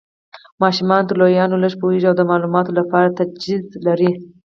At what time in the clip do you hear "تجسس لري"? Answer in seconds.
3.17-4.11